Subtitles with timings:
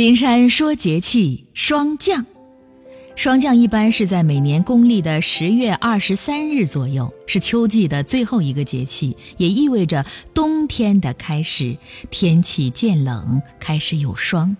[0.00, 2.24] 林山说节气，霜降。
[3.16, 11.76] 霜降一般是在每年公历的十月二十三日左右，是秋季的最后一个节气，也意味着冬天的开始，
[12.08, 14.56] 天气渐冷，开始有霜。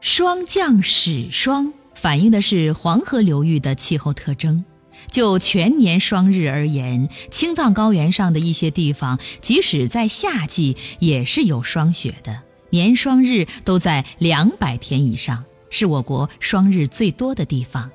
[0.00, 4.64] 霜降始霜，反映的是黄河流域的气候特征。
[5.10, 12.45] 就全年霜日而言，青藏高原上的一些地方，即使在夏季也是有霜雪的。
[12.76, 17.90] 年霜日都在两百天以上，是我国霜日最多的地方。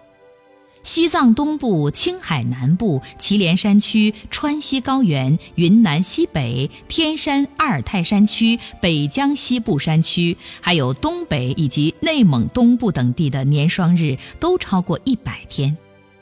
[0.81, 15.77] 西藏东部、青海南部、祁连山区、川西高原、云南西北、天山阿尔泰山区、北疆西部山区，还有东北以及内蒙东部等地的年霜日都超过一百天，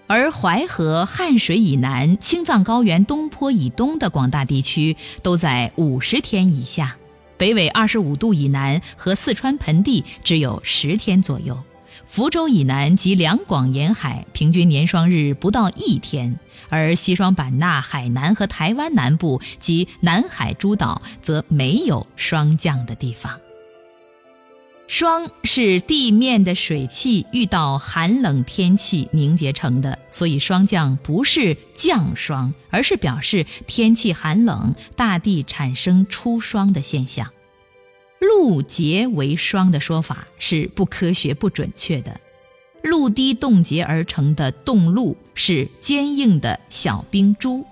[0.05, 6.97] 而淮河、汉水以南、青藏高原东坡以东的广大地区都在五十天以下。
[7.39, 11.57] 北纬二十五度以南和四川盆地只有十天左右，
[12.05, 23.39] 福州以南及两广沿海平均年霜日不到一天，而西双版纳、海南和台湾南部及南海诸岛则没有霜降的地方。
[24.89, 37.31] 霜是地面的水汽遇到寒冷天气凝结成的，所以霜降不是降霜，而是表示天气寒冷，大地产生出霜的现象。
[38.19, 42.19] 露结为霜的说法是不科学、不准确的。
[42.81, 47.63] 露滴冻结而成的冻露是坚硬的小冰珠，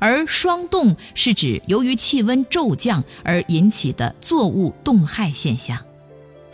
[0.00, 5.78] 而霜冻是指由于气温骤降而引起的作物冻害现象。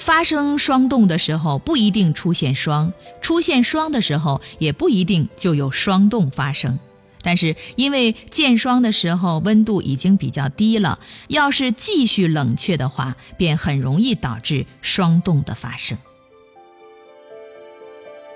[0.00, 6.78] 发生霜冻的时候不一定出现霜，出现霜的时候也不一定就有霜冻发生。
[7.22, 10.98] 但是因为见霜的时候温度已经比较低了，
[11.28, 15.98] 要是继续冷却的话，便很容易导致霜冻的发生。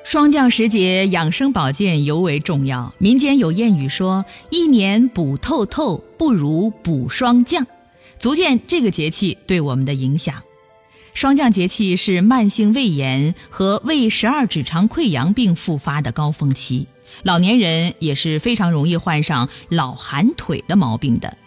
[0.04, 2.92] 霜降时节，养生保健尤为重要。
[2.98, 7.66] 民间有谚语说：“一年补透透，不如补霜降”，
[8.20, 10.42] 足见这个节气对我们的影响。
[11.14, 16.89] 霜降节气是慢性胃炎和胃十二指肠溃疡病复发的高峰期，
[17.23, 21.39] 老年人也是非常容易患上老寒腿的毛病的，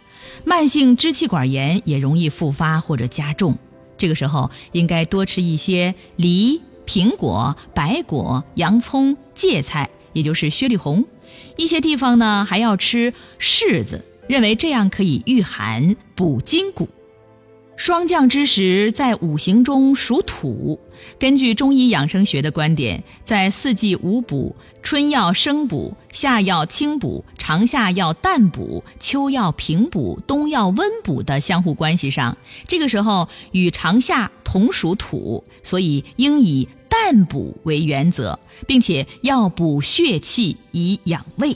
[0.46, 3.58] 慢性支气管炎也容易复发或者加重。
[3.98, 11.04] 这个时候应该多吃一些梨、苹果、白果、洋葱、芥菜，也就是薛里红。
[11.58, 16.88] 一些地方呢还要吃柿子，认为这样可以御寒、补筋骨。
[17.88, 20.78] 霜降之时，在五行中属土。
[21.18, 24.54] 根据中医养生学的观点，在四季五补，
[24.84, 32.38] 春要生补，夏要清补，长夏要淡补，秋要平补，冬要温补的相互关系上，
[32.68, 38.38] 这个时候与长夏同属土，所以应以淡补为原则，
[38.68, 41.56] 并且要补血气以养胃。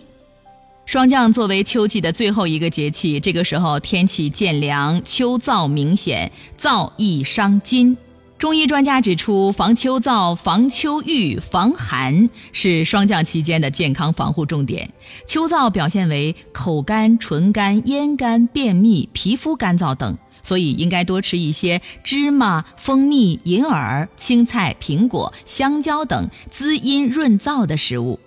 [0.92, 6.30] 霜降作为秋季的最后一个节气，这个时候天气渐凉，秋燥明显，
[6.60, 7.96] 燥易伤筋。
[8.38, 14.92] 中医专家指出，防秋燥、防秋郁、防寒是霜降期间的健康防护重点。
[15.26, 28.20] 秋燥表现为口干、唇干、咽干、便秘、皮肤干燥等，所以应该多吃一些芝麻、蜂蜜、银耳、青菜、苹果、香蕉等滋阴润燥的食物。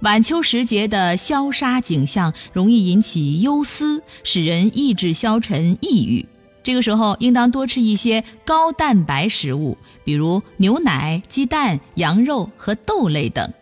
[0.00, 6.26] 晚秋时节的消杀景象容易引起忧思，使人意志消沉、抑郁。
[6.62, 13.52] 这个时候应当多吃一些高蛋白食物，比如牛奶、鸡蛋、羊肉和豆类等。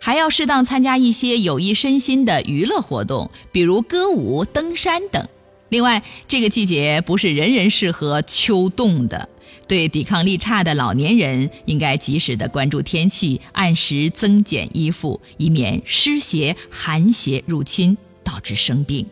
[0.00, 5.26] 还要适当参加一些有益身心的娱乐活动，比如歌舞、登山等。
[5.68, 9.28] 另外，这个季节不是人人适合秋冻的。
[9.66, 19.06] 对抵抗力差的老年人，应该及时的关注天气，按时增减衣服，以免湿邪、寒邪入侵导致生病。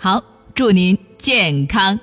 [0.00, 0.22] 好，
[0.54, 1.98] 祝您健康。